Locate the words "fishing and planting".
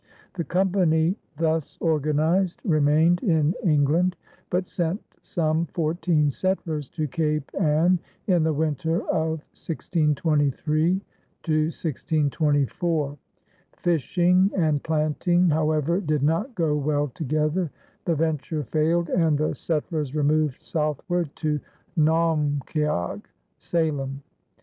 13.73-15.49